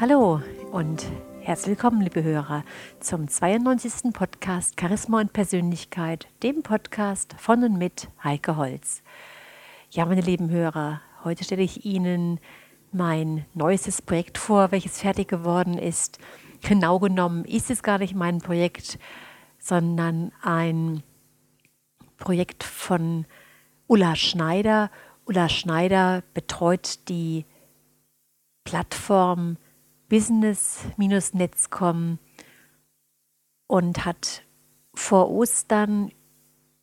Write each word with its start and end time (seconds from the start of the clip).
Hallo 0.00 0.40
und 0.70 1.04
herzlich 1.40 1.70
willkommen, 1.70 2.00
liebe 2.02 2.22
Hörer, 2.22 2.62
zum 3.00 3.26
92. 3.26 4.12
Podcast 4.12 4.80
Charisma 4.80 5.18
und 5.18 5.32
Persönlichkeit, 5.32 6.28
dem 6.44 6.62
Podcast 6.62 7.34
von 7.36 7.64
und 7.64 7.78
mit 7.78 8.06
Heike 8.22 8.56
Holz. 8.56 9.02
Ja, 9.90 10.06
meine 10.06 10.20
lieben 10.20 10.50
Hörer, 10.50 11.00
heute 11.24 11.42
stelle 11.42 11.64
ich 11.64 11.84
Ihnen 11.84 12.38
mein 12.92 13.44
neuestes 13.54 14.00
Projekt 14.00 14.38
vor, 14.38 14.70
welches 14.70 15.00
fertig 15.00 15.26
geworden 15.26 15.76
ist. 15.76 16.20
Genau 16.60 17.00
genommen 17.00 17.44
ist 17.44 17.68
es 17.68 17.82
gar 17.82 17.98
nicht 17.98 18.14
mein 18.14 18.38
Projekt, 18.38 19.00
sondern 19.58 20.30
ein 20.42 21.02
Projekt 22.18 22.62
von 22.62 23.26
Ulla 23.88 24.14
Schneider. 24.14 24.92
Ulla 25.24 25.48
Schneider 25.48 26.22
betreut 26.34 27.08
die 27.08 27.46
Plattform 28.62 29.56
Business-Netz.com 30.08 32.18
und 33.66 34.04
hat 34.04 34.42
vor 34.94 35.30
Ostern 35.30 36.10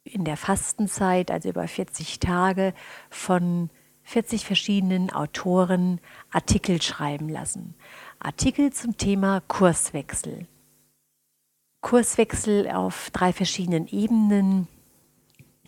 in 0.04 0.24
der 0.24 0.38
Fastenzeit, 0.38 1.32
also 1.32 1.50
über 1.50 1.68
40 1.68 2.20
Tage, 2.20 2.74
von 3.10 3.70
40 4.04 4.46
verschiedenen 4.46 5.12
Autoren 5.12 6.00
Artikel 6.32 6.82
schreiben 6.82 7.28
lassen. 7.28 7.74
Artikel 8.20 8.72
zum 8.72 8.98
Thema 8.98 9.42
Kurswechsel. 9.48 10.48
Kurswechsel 11.82 12.70
auf 12.70 13.10
drei 13.12 13.34
verschiedenen 13.34 13.88
Ebenen. 13.88 14.68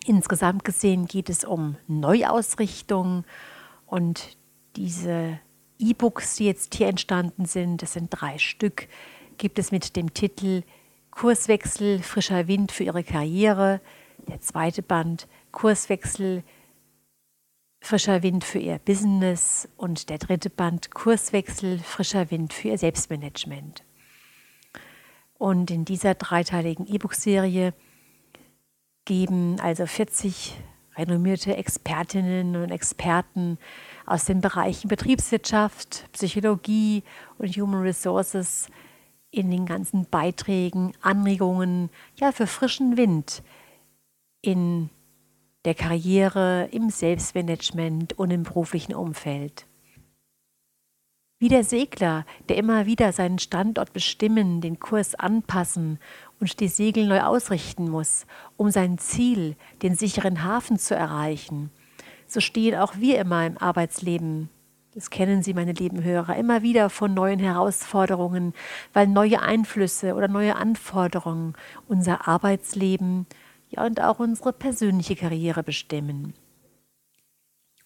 Insgesamt 0.06 0.64
gesehen 0.64 1.06
geht 1.06 1.28
es 1.28 1.44
um 1.44 1.76
Neuausrichtung 1.88 3.24
und 3.86 4.36
diese 4.76 5.40
E-Books, 5.78 6.36
die 6.36 6.46
jetzt 6.46 6.74
hier 6.74 6.88
entstanden 6.88 7.46
sind, 7.46 7.82
das 7.82 7.92
sind 7.94 8.08
drei 8.10 8.38
Stück, 8.38 8.88
gibt 9.36 9.58
es 9.58 9.70
mit 9.70 9.96
dem 9.96 10.12
Titel 10.14 10.62
Kurswechsel, 11.10 12.00
frischer 12.00 12.46
Wind 12.46 12.70
für 12.70 12.84
Ihre 12.84 13.02
Karriere. 13.02 13.80
Der 14.28 14.40
zweite 14.40 14.82
Band 14.82 15.26
Kurswechsel, 15.50 16.44
frischer 17.80 18.22
Wind 18.22 18.44
für 18.44 18.58
Ihr 18.58 18.78
Business. 18.78 19.68
Und 19.76 20.10
der 20.10 20.18
dritte 20.18 20.50
Band 20.50 20.92
Kurswechsel, 20.92 21.78
frischer 21.78 22.30
Wind 22.30 22.52
für 22.52 22.68
Ihr 22.68 22.78
Selbstmanagement. 22.78 23.82
Und 25.38 25.70
in 25.70 25.84
dieser 25.84 26.14
dreiteiligen 26.14 26.86
E-Book-Serie 26.86 27.74
geben 29.04 29.58
also 29.60 29.86
40 29.86 30.54
renommierte 30.96 31.56
Expertinnen 31.56 32.56
und 32.56 32.70
Experten 32.70 33.58
aus 34.08 34.24
den 34.24 34.40
Bereichen 34.40 34.88
Betriebswirtschaft, 34.88 36.08
Psychologie 36.12 37.02
und 37.38 37.54
Human 37.56 37.82
Resources 37.82 38.68
in 39.30 39.50
den 39.50 39.66
ganzen 39.66 40.06
Beiträgen, 40.06 40.92
Anregungen 41.02 41.90
ja, 42.16 42.32
für 42.32 42.46
frischen 42.46 42.96
Wind 42.96 43.42
in 44.40 44.88
der 45.64 45.74
Karriere, 45.74 46.68
im 46.72 46.88
Selbstmanagement 46.88 48.18
und 48.18 48.30
im 48.30 48.44
beruflichen 48.44 48.94
Umfeld. 48.94 49.66
Wie 51.40 51.48
der 51.48 51.62
Segler, 51.62 52.24
der 52.48 52.56
immer 52.56 52.86
wieder 52.86 53.12
seinen 53.12 53.38
Standort 53.38 53.92
bestimmen, 53.92 54.60
den 54.60 54.80
Kurs 54.80 55.14
anpassen 55.14 56.00
und 56.40 56.58
die 56.58 56.68
Segel 56.68 57.06
neu 57.06 57.20
ausrichten 57.20 57.88
muss, 57.88 58.26
um 58.56 58.70
sein 58.70 58.98
Ziel, 58.98 59.56
den 59.82 59.94
sicheren 59.94 60.42
Hafen 60.42 60.78
zu 60.78 60.96
erreichen, 60.96 61.70
so 62.28 62.40
stehen 62.40 62.78
auch 62.78 62.96
wir 62.96 63.18
immer 63.18 63.46
im 63.46 63.58
Arbeitsleben. 63.58 64.48
Das 64.94 65.10
kennen 65.10 65.42
Sie, 65.42 65.54
meine 65.54 65.72
lieben 65.72 66.02
Hörer, 66.02 66.36
immer 66.36 66.62
wieder 66.62 66.90
von 66.90 67.14
neuen 67.14 67.38
Herausforderungen, 67.38 68.54
weil 68.92 69.06
neue 69.06 69.40
Einflüsse 69.40 70.14
oder 70.14 70.28
neue 70.28 70.56
Anforderungen 70.56 71.54
unser 71.86 72.26
Arbeitsleben 72.26 73.26
ja 73.70 73.84
und 73.84 74.00
auch 74.00 74.18
unsere 74.18 74.52
persönliche 74.52 75.16
Karriere 75.16 75.62
bestimmen. 75.62 76.34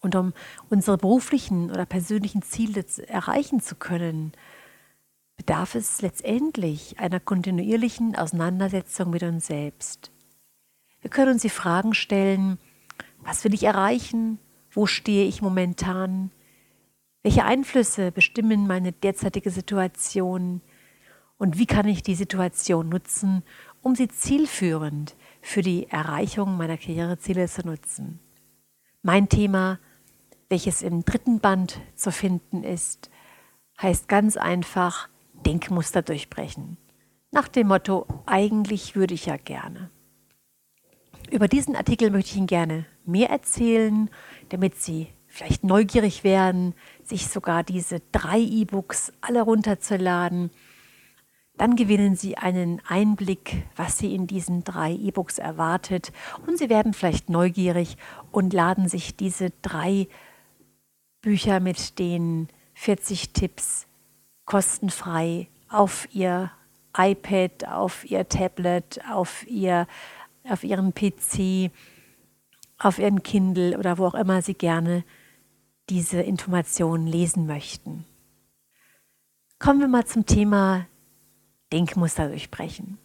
Und 0.01 0.17
um 0.17 0.33
unsere 0.69 0.99
beruflichen 0.99 1.71
oder 1.71 1.87
persönlichen 1.87 2.43
Ziele 2.43 2.85
erreichen 3.07 3.61
zu 3.61 3.77
können, 3.77 4.33
bedarf 5.37 5.75
es 5.75 6.03
letztendlich 6.03 6.99
einer 6.99 7.21
kontinuierlichen 7.21 8.17
Auseinandersetzung 8.17 9.11
mit 9.11 9.23
uns 9.23 9.47
selbst. 9.47 10.11
Wir 11.01 11.11
können 11.11 11.33
uns 11.33 11.43
die 11.43 11.51
Fragen 11.51 11.95
stellen, 11.95 12.59
was 13.25 13.45
will 13.45 13.55
ich 13.55 13.65
erreichen? 13.65 14.39
Wo 14.71 14.87
stehe 14.87 15.27
ich 15.27 15.43
momentan? 15.43 16.31
Welche 17.23 17.45
Einflüsse 17.45 18.11
bestimmen 18.11 18.67
meine 18.67 18.93
derzeitige 18.93 19.51
Situation? 19.51 20.61
Und 21.39 21.59
wie 21.59 21.67
kann 21.67 21.89
ich 21.89 22.03
die 22.03 22.15
Situation 22.15 22.89
nutzen, 22.89 23.43
um 23.81 23.95
sie 23.95 24.09
zielführend 24.09 25.17
für 25.41 25.63
die 25.63 25.89
Erreichung 25.89 26.57
meiner 26.57 26.77
Karriereziele 26.77 27.49
zu 27.49 27.67
nutzen? 27.67 28.21
Mein 29.03 29.29
Thema, 29.29 29.79
welches 30.49 30.83
im 30.83 31.05
dritten 31.05 31.41
Band 31.41 31.81
zu 31.95 32.13
finden 32.13 32.63
ist, 32.63 33.11
heißt 33.81 34.09
ganz 34.09 34.37
einfach 34.37 35.09
Denkmuster 35.45 36.03
durchbrechen. 36.03 36.77
Nach 37.31 37.49
dem 37.49 37.69
Motto, 37.69 38.07
eigentlich 38.27 38.95
würde 38.95 39.15
ich 39.15 39.27
ja 39.27 39.37
gerne. 39.37 39.91
Über 41.31 41.49
diesen 41.49 41.77
Artikel 41.77 42.11
möchte 42.11 42.31
ich 42.31 42.37
Ihnen 42.37 42.47
gerne 42.47 42.87
mehr 43.05 43.31
erzählen, 43.31 44.11
damit 44.51 44.77
Sie 44.77 45.09
vielleicht 45.27 45.65
neugierig 45.65 46.25
werden, 46.25 46.75
sich 47.05 47.27
sogar 47.29 47.63
diese 47.63 48.01
drei 48.13 48.39
E-Books 48.39 49.13
alle 49.23 49.43
runterzuladen. 49.43 50.51
Dann 51.57 51.77
gewinnen 51.77 52.17
Sie 52.17 52.37
einen 52.37 52.81
Einblick, 52.87 53.65
was 53.77 53.99
Sie 53.99 54.15
in 54.15 54.27
diesen 54.27 54.65
drei 54.65 54.93
E-Books 54.93 55.39
erwartet 55.39 56.13
und 56.47 56.59
Sie 56.59 56.69
werden 56.69 56.93
vielleicht 56.93 57.31
neugierig 57.31 57.97
und 58.31 58.53
laden 58.53 58.89
sich 58.89 59.17
diese 59.17 59.51
drei 59.63 60.09
Bücher 61.23 61.61
mit 61.61 61.99
den 61.99 62.49
40 62.75 63.33
Tipps 63.33 63.87
kostenfrei 64.45 65.49
auf 65.69 66.09
Ihr 66.13 66.51
iPad, 66.97 67.67
auf 67.69 68.05
Ihr 68.11 68.29
Tablet, 68.29 69.01
auf 69.11 69.47
Ihr 69.47 69.87
auf 70.45 70.65
ihrem 70.65 70.93
PC, 70.95 71.71
auf 72.79 72.99
ihrem 72.99 73.23
Kindle 73.23 73.79
oder 73.79 73.99
wo 73.99 74.07
auch 74.07 74.15
immer 74.15 74.43
sie 74.43 74.55
gerne 74.55 75.05
diese 75.89 76.21
Informationen 76.21 77.07
lesen 77.07 77.47
möchten. 77.47 78.05
Kommen 79.59 79.81
wir 79.81 79.89
mal 79.89 80.07
zum 80.07 80.27
Thema 80.27 80.87
Denkmuster 81.73 82.29
durchbrechen. 82.29 82.99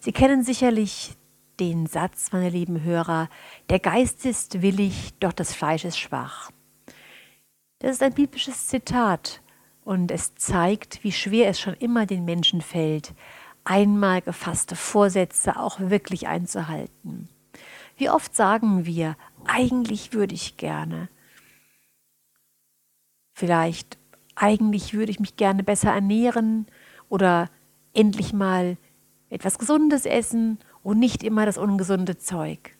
Sie 0.00 0.12
kennen 0.12 0.42
sicherlich 0.42 1.16
den 1.58 1.86
Satz, 1.86 2.32
meine 2.32 2.50
lieben 2.50 2.82
Hörer, 2.82 3.28
der 3.70 3.78
Geist 3.78 4.26
ist 4.26 4.60
willig, 4.60 5.14
doch 5.20 5.32
das 5.32 5.54
Fleisch 5.54 5.84
ist 5.84 5.98
schwach. 5.98 6.50
Das 7.78 7.92
ist 7.92 8.02
ein 8.02 8.12
biblisches 8.12 8.66
Zitat 8.66 9.40
und 9.84 10.10
es 10.10 10.34
zeigt, 10.34 11.02
wie 11.04 11.12
schwer 11.12 11.48
es 11.48 11.60
schon 11.60 11.74
immer 11.74 12.06
den 12.06 12.24
Menschen 12.24 12.60
fällt, 12.60 13.14
einmal 13.66 14.22
gefasste 14.22 14.76
Vorsätze 14.76 15.58
auch 15.58 15.80
wirklich 15.80 16.28
einzuhalten. 16.28 17.28
Wie 17.96 18.08
oft 18.08 18.34
sagen 18.34 18.86
wir, 18.86 19.16
eigentlich 19.44 20.12
würde 20.12 20.34
ich 20.34 20.56
gerne. 20.56 21.08
Vielleicht, 23.34 23.98
eigentlich 24.34 24.94
würde 24.94 25.10
ich 25.10 25.20
mich 25.20 25.36
gerne 25.36 25.62
besser 25.62 25.92
ernähren 25.92 26.66
oder 27.08 27.50
endlich 27.92 28.32
mal 28.32 28.76
etwas 29.30 29.58
Gesundes 29.58 30.06
essen 30.06 30.58
und 30.82 30.98
nicht 30.98 31.22
immer 31.22 31.44
das 31.44 31.58
ungesunde 31.58 32.16
Zeug. 32.16 32.76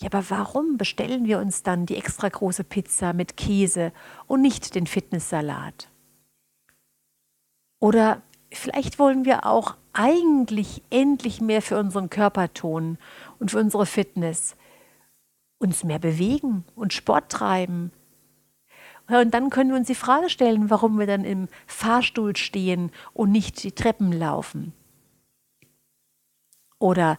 Ja, 0.00 0.08
aber 0.12 0.28
warum 0.30 0.78
bestellen 0.78 1.26
wir 1.26 1.38
uns 1.38 1.62
dann 1.62 1.86
die 1.86 1.96
extra 1.96 2.28
große 2.28 2.64
Pizza 2.64 3.12
mit 3.12 3.36
Käse 3.36 3.92
und 4.26 4.40
nicht 4.40 4.74
den 4.74 4.86
Fitnesssalat? 4.86 5.90
Oder 7.80 8.22
vielleicht 8.56 8.98
wollen 8.98 9.24
wir 9.24 9.46
auch 9.46 9.76
eigentlich 9.92 10.82
endlich 10.90 11.40
mehr 11.40 11.62
für 11.62 11.78
unseren 11.78 12.10
Körper 12.10 12.52
tun 12.52 12.98
und 13.38 13.50
für 13.50 13.58
unsere 13.58 13.86
Fitness. 13.86 14.56
Uns 15.58 15.84
mehr 15.84 15.98
bewegen 15.98 16.64
und 16.74 16.92
Sport 16.92 17.30
treiben. 17.30 17.92
Und 19.06 19.32
dann 19.32 19.50
können 19.50 19.70
wir 19.70 19.76
uns 19.76 19.86
die 19.86 19.94
Frage 19.94 20.30
stellen, 20.30 20.70
warum 20.70 20.98
wir 20.98 21.06
dann 21.06 21.24
im 21.24 21.48
Fahrstuhl 21.66 22.36
stehen 22.36 22.90
und 23.12 23.30
nicht 23.30 23.62
die 23.62 23.72
Treppen 23.72 24.12
laufen. 24.12 24.72
Oder 26.78 27.18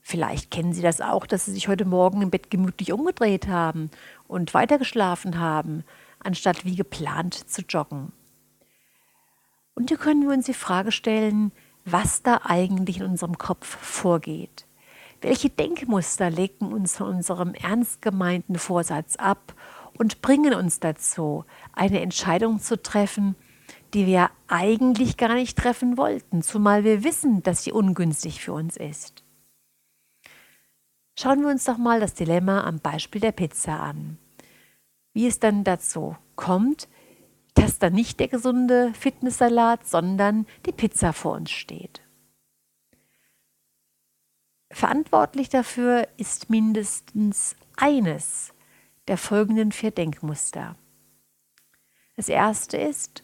vielleicht 0.00 0.50
kennen 0.50 0.72
Sie 0.72 0.82
das 0.82 1.00
auch, 1.00 1.26
dass 1.26 1.44
Sie 1.44 1.52
sich 1.52 1.68
heute 1.68 1.84
Morgen 1.84 2.22
im 2.22 2.30
Bett 2.30 2.50
gemütlich 2.50 2.92
umgedreht 2.92 3.48
haben 3.48 3.90
und 4.26 4.54
weitergeschlafen 4.54 5.38
haben, 5.38 5.84
anstatt 6.20 6.64
wie 6.64 6.76
geplant 6.76 7.34
zu 7.34 7.62
joggen. 7.62 8.12
Und 9.78 9.90
hier 9.90 9.96
können 9.96 10.22
wir 10.22 10.34
uns 10.34 10.46
die 10.46 10.54
Frage 10.54 10.90
stellen, 10.90 11.52
was 11.84 12.24
da 12.24 12.40
eigentlich 12.42 12.98
in 12.98 13.04
unserem 13.04 13.38
Kopf 13.38 13.64
vorgeht. 13.64 14.66
Welche 15.20 15.50
Denkmuster 15.50 16.30
lenken 16.30 16.72
uns 16.72 16.96
von 16.96 17.06
unserem 17.06 17.54
ernst 17.54 18.02
gemeinten 18.02 18.58
Vorsatz 18.58 19.14
ab 19.14 19.54
und 19.96 20.20
bringen 20.20 20.52
uns 20.52 20.80
dazu, 20.80 21.44
eine 21.74 22.00
Entscheidung 22.00 22.58
zu 22.58 22.82
treffen, 22.82 23.36
die 23.94 24.04
wir 24.06 24.30
eigentlich 24.48 25.16
gar 25.16 25.34
nicht 25.34 25.56
treffen 25.56 25.96
wollten, 25.96 26.42
zumal 26.42 26.82
wir 26.82 27.04
wissen, 27.04 27.44
dass 27.44 27.62
sie 27.62 27.70
ungünstig 27.70 28.40
für 28.40 28.54
uns 28.54 28.76
ist. 28.76 29.22
Schauen 31.16 31.42
wir 31.42 31.50
uns 31.50 31.62
doch 31.62 31.78
mal 31.78 32.00
das 32.00 32.14
Dilemma 32.14 32.64
am 32.64 32.80
Beispiel 32.80 33.20
der 33.20 33.30
Pizza 33.30 33.78
an. 33.78 34.18
Wie 35.14 35.28
es 35.28 35.38
dann 35.38 35.62
dazu 35.62 36.16
kommt, 36.34 36.88
dass 37.58 37.78
dann 37.78 37.92
nicht 37.92 38.20
der 38.20 38.28
gesunde 38.28 38.92
Fitnesssalat, 38.94 39.86
sondern 39.86 40.46
die 40.66 40.72
Pizza 40.72 41.12
vor 41.12 41.32
uns 41.32 41.50
steht. 41.50 42.00
Verantwortlich 44.70 45.48
dafür 45.48 46.06
ist 46.18 46.50
mindestens 46.50 47.56
eines 47.76 48.52
der 49.08 49.16
folgenden 49.16 49.72
vier 49.72 49.90
Denkmuster. 49.90 50.76
Das 52.16 52.28
erste 52.28 52.76
ist, 52.76 53.22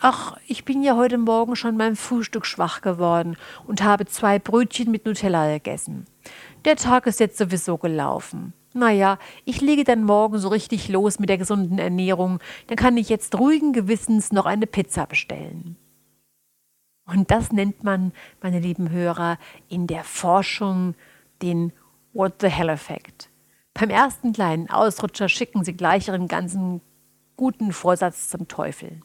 ach, 0.00 0.36
ich 0.46 0.64
bin 0.64 0.82
ja 0.82 0.96
heute 0.96 1.18
Morgen 1.18 1.56
schon 1.56 1.76
beim 1.76 1.96
Frühstück 1.96 2.46
schwach 2.46 2.80
geworden 2.80 3.36
und 3.66 3.82
habe 3.82 4.06
zwei 4.06 4.38
Brötchen 4.38 4.90
mit 4.90 5.06
Nutella 5.06 5.52
gegessen. 5.52 6.06
Der 6.64 6.76
Tag 6.76 7.06
ist 7.06 7.20
jetzt 7.20 7.38
sowieso 7.38 7.78
gelaufen. 7.78 8.52
Naja, 8.74 9.18
ich 9.44 9.60
lege 9.60 9.84
dann 9.84 10.02
morgen 10.02 10.38
so 10.38 10.48
richtig 10.48 10.88
los 10.88 11.20
mit 11.20 11.28
der 11.28 11.38
gesunden 11.38 11.78
Ernährung, 11.78 12.40
dann 12.66 12.76
kann 12.76 12.96
ich 12.96 13.08
jetzt 13.08 13.38
ruhigen 13.38 13.72
Gewissens 13.72 14.32
noch 14.32 14.46
eine 14.46 14.66
Pizza 14.66 15.06
bestellen. 15.06 15.76
Und 17.06 17.30
das 17.30 17.52
nennt 17.52 17.84
man, 17.84 18.12
meine 18.42 18.58
lieben 18.58 18.90
Hörer, 18.90 19.38
in 19.68 19.86
der 19.86 20.02
Forschung 20.02 20.94
den 21.40 21.72
What 22.12 22.40
the 22.40 22.48
Hell-Effekt. 22.48 23.30
Beim 23.74 23.90
ersten 23.90 24.32
kleinen 24.32 24.68
Ausrutscher 24.68 25.28
schicken 25.28 25.64
Sie 25.64 25.76
gleich 25.76 26.08
Ihren 26.08 26.26
ganzen 26.26 26.80
guten 27.36 27.72
Vorsatz 27.72 28.28
zum 28.28 28.48
Teufel. 28.48 29.00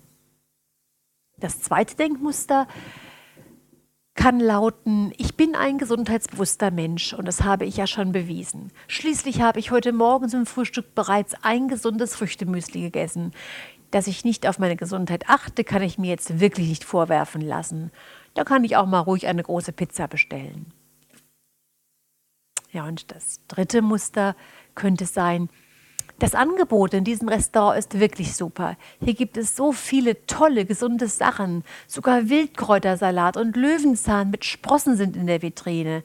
Das 1.37 1.61
zweite 1.61 1.95
Denkmuster 1.95 2.67
kann 4.19 4.41
lauten, 4.41 5.13
ich 5.15 5.37
bin 5.37 5.55
ein 5.55 5.77
gesundheitsbewusster 5.77 6.71
Mensch 6.71 7.13
und 7.13 7.25
das 7.25 7.43
habe 7.43 7.63
ich 7.63 7.77
ja 7.77 7.87
schon 7.87 8.11
bewiesen. 8.11 8.69
Schließlich 8.89 9.39
habe 9.39 9.59
ich 9.59 9.71
heute 9.71 9.93
Morgen 9.93 10.27
zum 10.27 10.45
Frühstück 10.45 10.93
bereits 10.93 11.35
ein 11.41 11.69
gesundes 11.69 12.17
Früchtemüsli 12.17 12.81
gegessen. 12.81 13.31
Dass 13.91 14.07
ich 14.07 14.25
nicht 14.25 14.45
auf 14.45 14.59
meine 14.59 14.75
Gesundheit 14.75 15.29
achte, 15.29 15.63
kann 15.63 15.81
ich 15.81 15.97
mir 15.97 16.09
jetzt 16.09 16.41
wirklich 16.41 16.67
nicht 16.67 16.83
vorwerfen 16.83 17.39
lassen. 17.39 17.91
Da 18.33 18.43
kann 18.43 18.65
ich 18.65 18.75
auch 18.75 18.87
mal 18.87 18.99
ruhig 18.99 19.25
eine 19.25 19.41
große 19.41 19.71
Pizza 19.71 20.09
bestellen. 20.09 20.73
Ja, 22.73 22.85
und 22.85 23.11
das 23.11 23.39
dritte 23.47 23.81
Muster 23.81 24.35
könnte 24.75 25.05
sein, 25.05 25.47
das 26.19 26.35
Angebot 26.35 26.93
in 26.93 27.03
diesem 27.03 27.29
Restaurant 27.29 27.79
ist 27.79 27.99
wirklich 27.99 28.35
super. 28.35 28.77
Hier 29.03 29.13
gibt 29.13 29.37
es 29.37 29.55
so 29.55 29.71
viele 29.71 30.25
tolle, 30.25 30.65
gesunde 30.65 31.07
Sachen. 31.07 31.63
Sogar 31.87 32.29
Wildkräutersalat 32.29 33.37
und 33.37 33.55
Löwenzahn 33.55 34.29
mit 34.29 34.45
Sprossen 34.45 34.97
sind 34.97 35.15
in 35.15 35.27
der 35.27 35.41
Vitrine. 35.41 36.03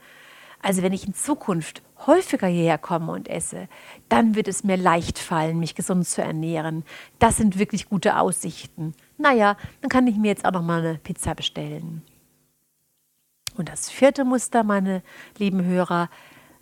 Also 0.63 0.83
wenn 0.83 0.93
ich 0.93 1.07
in 1.07 1.15
Zukunft 1.15 1.83
häufiger 2.07 2.47
hierher 2.47 2.79
komme 2.79 3.13
und 3.13 3.29
esse, 3.29 3.69
dann 4.09 4.35
wird 4.35 4.49
es 4.49 4.65
mir 4.65 4.77
leicht 4.77 5.19
fallen, 5.19 5.59
mich 5.59 5.75
gesund 5.75 6.07
zu 6.07 6.23
ernähren. 6.23 6.85
Das 7.19 7.37
sind 7.37 7.59
wirklich 7.59 7.89
gute 7.89 8.19
Aussichten. 8.19 8.95
Naja, 9.19 9.57
dann 9.81 9.91
kann 9.91 10.07
ich 10.07 10.17
mir 10.17 10.29
jetzt 10.29 10.45
auch 10.45 10.53
noch 10.53 10.63
mal 10.63 10.81
eine 10.81 10.99
Pizza 10.99 11.35
bestellen. 11.35 12.03
Und 13.57 13.69
das 13.69 13.91
vierte 13.91 14.25
Muster, 14.25 14.65
meine 14.65 15.03
lieben 15.39 15.65
Hörer, 15.65 16.09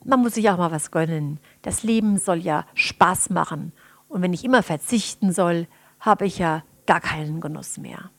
man 0.04 0.20
muss 0.20 0.34
sich 0.34 0.48
auch 0.50 0.58
mal 0.58 0.70
was 0.70 0.90
gönnen. 0.90 1.38
Das 1.62 1.82
Leben 1.82 2.18
soll 2.18 2.38
ja 2.38 2.66
Spaß 2.74 3.30
machen. 3.30 3.72
Und 4.08 4.22
wenn 4.22 4.32
ich 4.32 4.44
immer 4.44 4.62
verzichten 4.62 5.32
soll, 5.32 5.66
habe 6.00 6.26
ich 6.26 6.38
ja 6.38 6.64
gar 6.86 7.00
keinen 7.00 7.40
Genuss 7.40 7.78
mehr. 7.78 8.10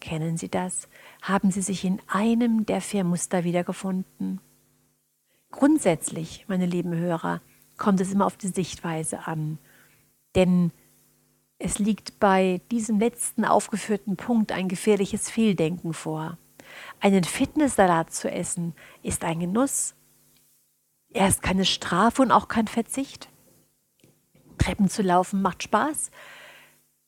Kennen 0.00 0.36
Sie 0.36 0.48
das? 0.48 0.88
Haben 1.22 1.50
Sie 1.50 1.62
sich 1.62 1.84
in 1.84 2.00
einem 2.06 2.66
der 2.66 2.80
vier 2.80 3.04
Muster 3.04 3.44
wiedergefunden? 3.44 4.40
Grundsätzlich, 5.50 6.44
meine 6.48 6.66
lieben 6.66 6.94
Hörer, 6.94 7.40
kommt 7.76 8.00
es 8.00 8.12
immer 8.12 8.26
auf 8.26 8.36
die 8.36 8.48
Sichtweise 8.48 9.26
an. 9.26 9.58
Denn 10.34 10.72
es 11.58 11.78
liegt 11.78 12.20
bei 12.20 12.60
diesem 12.70 12.98
letzten 12.98 13.44
aufgeführten 13.44 14.16
Punkt 14.16 14.52
ein 14.52 14.68
gefährliches 14.68 15.30
Fehldenken 15.30 15.94
vor. 15.94 16.38
Einen 17.00 17.24
Fitnesssalat 17.24 18.12
zu 18.12 18.30
essen 18.30 18.74
ist 19.02 19.24
ein 19.24 19.40
Genuss. 19.40 19.94
Er 21.10 21.28
ist 21.28 21.42
keine 21.42 21.64
Strafe 21.64 22.22
und 22.22 22.30
auch 22.30 22.48
kein 22.48 22.66
Verzicht. 22.66 23.28
Treppen 24.58 24.88
zu 24.88 25.02
laufen 25.02 25.42
macht 25.42 25.62
Spaß. 25.62 26.10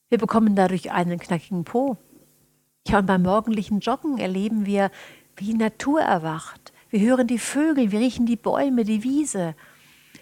Wir 0.08 0.18
bekommen 0.18 0.54
dadurch 0.54 0.90
einen 0.92 1.18
knackigen 1.18 1.64
Po. 1.64 1.96
Ja, 2.86 2.98
und 2.98 3.06
beim 3.06 3.22
morgendlichen 3.22 3.80
Joggen 3.80 4.18
erleben 4.18 4.64
wir, 4.64 4.90
wie 5.36 5.54
Natur 5.54 6.00
erwacht, 6.00 6.72
wir 6.90 7.00
hören 7.00 7.26
die 7.26 7.38
Vögel, 7.38 7.92
wir 7.92 8.00
riechen 8.00 8.24
die 8.24 8.36
Bäume, 8.36 8.84
die 8.84 9.04
Wiese, 9.04 9.54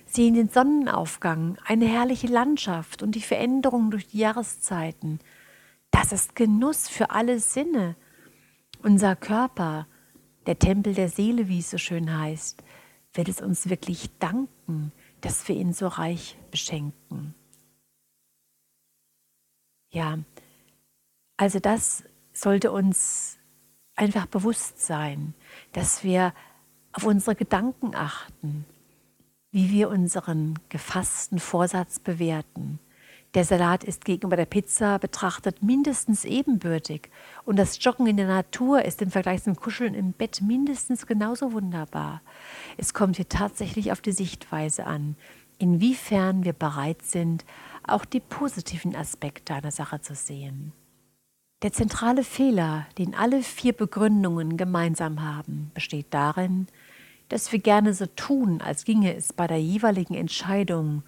sehen 0.05 0.34
den 0.34 0.49
Sonnenaufgang, 0.49 1.58
eine 1.64 1.87
herrliche 1.87 2.26
Landschaft 2.26 3.02
und 3.05 3.14
die 3.14 3.20
Veränderung 3.20 3.93
durch 3.93 4.08
die 4.08 4.19
Jahreszeiten. 4.19 5.20
Das 5.93 6.11
ist 6.11 6.34
Genuss 6.34 6.88
für 6.88 7.11
alle 7.11 7.38
Sinne. 7.38 7.94
Unser 8.82 9.14
Körper, 9.14 9.87
der 10.46 10.58
Tempel 10.58 10.94
der 10.94 11.08
Seele, 11.08 11.46
wie 11.49 11.61
es 11.61 11.70
so 11.70 11.79
schön 11.79 12.19
heißt, 12.19 12.64
wird 13.16 13.28
es 13.28 13.40
uns 13.40 13.68
wirklich 13.68 14.10
danken, 14.18 14.92
dass 15.20 15.46
wir 15.48 15.56
ihn 15.56 15.72
so 15.72 15.88
reich 15.88 16.36
beschenken. 16.50 17.34
Ja, 19.90 20.18
also 21.36 21.58
das 21.58 22.04
sollte 22.32 22.70
uns 22.70 23.38
einfach 23.94 24.26
bewusst 24.26 24.80
sein, 24.80 25.34
dass 25.72 26.04
wir 26.04 26.34
auf 26.92 27.04
unsere 27.04 27.34
Gedanken 27.34 27.94
achten, 27.94 28.66
wie 29.50 29.70
wir 29.70 29.88
unseren 29.88 30.58
gefassten 30.69 31.38
Vorsatz 31.38 31.98
bewerten. 31.98 32.79
Der 33.36 33.44
Salat 33.44 33.84
ist 33.84 34.06
gegenüber 34.06 34.36
der 34.36 34.46
Pizza 34.46 34.98
betrachtet 34.98 35.62
mindestens 35.62 36.24
ebenbürtig 36.24 37.10
und 37.44 37.56
das 37.56 37.84
Joggen 37.84 38.06
in 38.06 38.16
der 38.16 38.28
Natur 38.28 38.82
ist 38.82 39.02
im 39.02 39.10
Vergleich 39.10 39.43
zum 39.43 39.56
Kuscheln 39.56 39.93
im 39.93 40.12
Bett 40.12 40.40
mindestens 40.40 41.06
genauso 41.06 41.52
wunderbar. 41.52 42.22
Es 42.78 42.94
kommt 42.94 43.16
hier 43.16 43.28
tatsächlich 43.28 43.93
auf 43.93 44.00
die 44.00 44.12
Sichtweise 44.12 44.86
an, 44.86 45.16
inwiefern 45.58 46.44
wir 46.44 46.55
bereit 46.55 47.02
sind, 47.02 47.44
auch 47.86 48.06
die 48.06 48.20
positiven 48.20 48.96
Aspekte 48.96 49.52
einer 49.52 49.70
Sache 49.70 50.00
zu 50.00 50.14
sehen. 50.14 50.72
Der 51.62 51.74
zentrale 51.74 52.24
Fehler, 52.24 52.86
den 52.96 53.14
alle 53.14 53.43
vier 53.43 53.74
Begründungen 53.74 54.56
gemeinsam 54.56 55.20
haben, 55.20 55.72
besteht 55.74 56.06
darin, 56.08 56.69
dass 57.28 57.50
wir 57.52 57.58
gerne 57.58 57.93
so 57.93 58.06
tun, 58.06 58.60
als 58.60 58.84
ginge 58.84 59.14
es 59.14 59.32
bei 59.32 59.46
der 59.46 59.60
jeweiligen 59.60 60.14
Entscheidung 60.14 61.02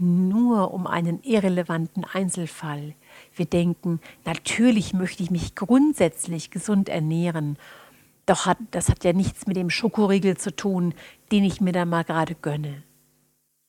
nur 0.00 0.72
um 0.72 0.86
einen 0.86 1.22
irrelevanten 1.22 2.04
Einzelfall. 2.04 2.94
Wir 3.34 3.46
denken, 3.46 4.00
natürlich 4.24 4.94
möchte 4.94 5.22
ich 5.22 5.30
mich 5.30 5.54
grundsätzlich 5.54 6.50
gesund 6.50 6.88
ernähren, 6.88 7.58
doch 8.26 8.46
hat, 8.46 8.58
das 8.70 8.88
hat 8.88 9.04
ja 9.04 9.12
nichts 9.12 9.46
mit 9.46 9.56
dem 9.56 9.70
Schokoriegel 9.70 10.36
zu 10.36 10.54
tun, 10.54 10.94
den 11.32 11.44
ich 11.44 11.60
mir 11.60 11.72
da 11.72 11.84
mal 11.84 12.04
gerade 12.04 12.34
gönne. 12.34 12.82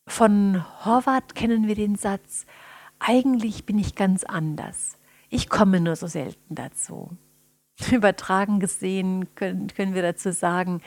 Von 0.08 0.64
Horvath 0.86 1.36
kennen 1.36 1.68
wir 1.68 1.76
den 1.76 1.96
Satz, 1.96 2.46
eigentlich 3.00 3.66
bin 3.66 3.80
ich 3.80 3.96
ganz 3.96 4.24
anders. 4.24 4.98
Ich 5.30 5.50
komme 5.50 5.80
nur 5.80 5.96
so 5.96 6.08
selten 6.08 6.56
dazu. 6.56 7.18
Übertragen 7.92 8.60
gesehen 8.60 9.34
können, 9.36 9.68
können 9.68 9.96
wir 9.96 10.02
dazu 10.02 10.32
sagen, 10.32 10.82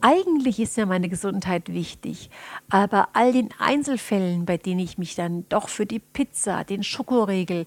eigentlich 0.00 0.60
ist 0.60 0.76
ja 0.76 0.86
meine 0.86 1.08
Gesundheit 1.08 1.72
wichtig, 1.72 2.30
aber 2.68 3.08
all 3.14 3.32
den 3.32 3.50
Einzelfällen, 3.58 4.44
bei 4.44 4.56
denen 4.56 4.80
ich 4.80 4.98
mich 4.98 5.14
dann 5.14 5.48
doch 5.48 5.68
für 5.68 5.86
die 5.86 6.00
Pizza, 6.00 6.64
den 6.64 6.82
Schokoriegel 6.82 7.66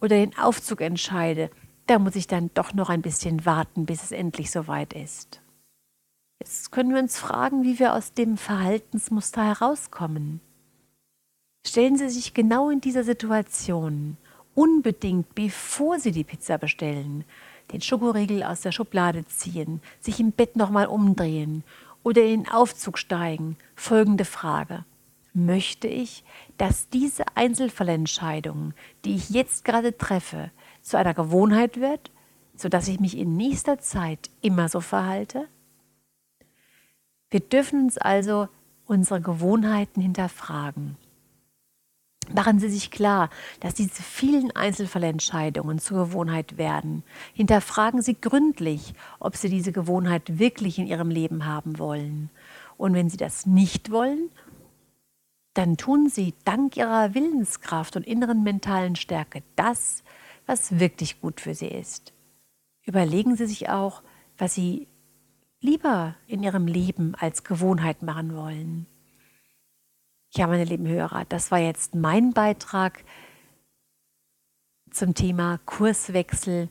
oder 0.00 0.16
den 0.16 0.36
Aufzug 0.38 0.80
entscheide, 0.80 1.50
da 1.86 1.98
muss 1.98 2.16
ich 2.16 2.26
dann 2.26 2.50
doch 2.54 2.74
noch 2.74 2.88
ein 2.88 3.02
bisschen 3.02 3.44
warten, 3.44 3.86
bis 3.86 4.02
es 4.02 4.12
endlich 4.12 4.50
soweit 4.50 4.92
ist. 4.92 5.40
Jetzt 6.40 6.70
können 6.70 6.94
wir 6.94 7.00
uns 7.00 7.18
fragen, 7.18 7.64
wie 7.64 7.78
wir 7.78 7.94
aus 7.94 8.12
dem 8.12 8.36
Verhaltensmuster 8.36 9.44
herauskommen. 9.44 10.40
Stellen 11.66 11.96
Sie 11.96 12.08
sich 12.08 12.32
genau 12.32 12.70
in 12.70 12.80
dieser 12.80 13.04
Situation, 13.04 14.16
unbedingt 14.54 15.34
bevor 15.34 15.98
Sie 15.98 16.12
die 16.12 16.24
Pizza 16.24 16.56
bestellen, 16.56 17.24
den 17.72 17.80
Schokoriegel 17.80 18.42
aus 18.42 18.62
der 18.62 18.72
Schublade 18.72 19.26
ziehen, 19.26 19.80
sich 20.00 20.20
im 20.20 20.32
Bett 20.32 20.56
nochmal 20.56 20.86
umdrehen 20.86 21.64
oder 22.02 22.22
in 22.22 22.44
den 22.44 22.52
Aufzug 22.52 22.98
steigen. 22.98 23.56
Folgende 23.74 24.24
Frage. 24.24 24.84
Möchte 25.34 25.86
ich, 25.86 26.24
dass 26.56 26.88
diese 26.88 27.24
Einzelfallentscheidung, 27.34 28.74
die 29.04 29.14
ich 29.14 29.30
jetzt 29.30 29.64
gerade 29.64 29.96
treffe, 29.96 30.50
zu 30.80 30.96
einer 30.96 31.14
Gewohnheit 31.14 31.80
wird, 31.80 32.10
sodass 32.56 32.88
ich 32.88 32.98
mich 32.98 33.16
in 33.16 33.36
nächster 33.36 33.78
Zeit 33.78 34.30
immer 34.40 34.68
so 34.68 34.80
verhalte? 34.80 35.46
Wir 37.30 37.40
dürfen 37.40 37.84
uns 37.84 37.98
also 37.98 38.48
unsere 38.86 39.20
Gewohnheiten 39.20 40.00
hinterfragen. 40.00 40.96
Machen 42.34 42.58
Sie 42.58 42.68
sich 42.68 42.90
klar, 42.90 43.30
dass 43.60 43.74
diese 43.74 44.02
vielen 44.02 44.54
Einzelfallentscheidungen 44.54 45.78
zur 45.78 46.06
Gewohnheit 46.06 46.58
werden. 46.58 47.02
Hinterfragen 47.32 48.02
Sie 48.02 48.20
gründlich, 48.20 48.92
ob 49.18 49.36
Sie 49.36 49.48
diese 49.48 49.72
Gewohnheit 49.72 50.38
wirklich 50.38 50.78
in 50.78 50.86
Ihrem 50.86 51.10
Leben 51.10 51.46
haben 51.46 51.78
wollen. 51.78 52.30
Und 52.76 52.94
wenn 52.94 53.08
Sie 53.08 53.16
das 53.16 53.46
nicht 53.46 53.90
wollen, 53.90 54.30
dann 55.54 55.76
tun 55.76 56.08
Sie 56.08 56.34
dank 56.44 56.76
Ihrer 56.76 57.14
Willenskraft 57.14 57.96
und 57.96 58.06
inneren 58.06 58.42
mentalen 58.42 58.94
Stärke 58.94 59.42
das, 59.56 60.04
was 60.46 60.78
wirklich 60.78 61.20
gut 61.20 61.40
für 61.40 61.54
Sie 61.54 61.68
ist. 61.68 62.12
Überlegen 62.84 63.36
Sie 63.36 63.46
sich 63.46 63.68
auch, 63.68 64.02
was 64.36 64.54
Sie 64.54 64.86
lieber 65.60 66.14
in 66.26 66.42
Ihrem 66.42 66.66
Leben 66.66 67.14
als 67.14 67.42
Gewohnheit 67.42 68.02
machen 68.02 68.36
wollen. 68.36 68.86
Ja, 70.38 70.46
meine 70.46 70.62
lieben 70.62 70.86
Hörer, 70.86 71.24
das 71.24 71.50
war 71.50 71.58
jetzt 71.58 71.96
mein 71.96 72.32
Beitrag 72.32 73.02
zum 74.88 75.12
Thema 75.12 75.58
Kurswechsel. 75.66 76.68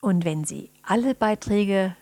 Und 0.00 0.24
wenn 0.24 0.42
Sie 0.42 0.72
alle 0.82 1.14
Beiträge, 1.14 1.96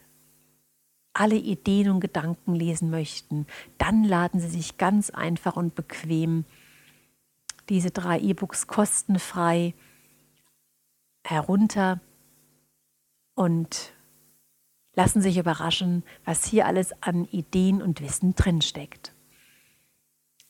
alle 1.13 1.35
Ideen 1.35 1.91
und 1.91 2.01
Gedanken 2.01 2.55
lesen 2.55 2.89
möchten, 2.89 3.47
dann 3.77 4.03
laden 4.03 4.41
Sie 4.41 4.49
sich 4.49 4.79
ganz 4.79 5.11
einfach 5.11 5.55
und 5.57 5.75
bequem 5.75 6.47
diese 7.69 7.91
drei 7.91 8.19
E-Books 8.19 8.67
kostenfrei 8.67 9.75
herunter 11.23 12.01
und 13.35 13.93
lassen 14.99 15.23
sich 15.23 15.39
überraschen, 15.39 16.03
was 16.25 16.45
hier 16.45 16.67
alles 16.67 16.91
an 17.03 17.25
Ideen 17.27 17.83
und 17.83 18.01
Wissen 18.01 18.35
drinsteckt. 18.35 19.15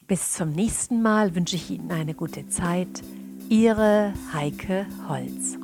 Bis 0.06 0.32
zum 0.32 0.52
nächsten 0.52 1.02
Mal 1.02 1.34
wünsche 1.34 1.56
ich 1.56 1.70
Ihnen 1.70 1.92
eine 1.92 2.14
gute 2.14 2.48
Zeit. 2.48 3.02
Ihre 3.50 4.14
Heike 4.32 4.86
Holz. 5.06 5.58